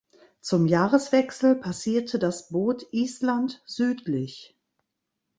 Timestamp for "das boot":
2.17-2.87